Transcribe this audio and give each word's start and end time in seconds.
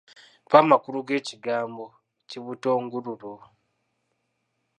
Mpa 0.45 0.57
amakulu 0.63 0.97
g'ekigambo 1.07 1.85
kibutongululu. 2.29 3.33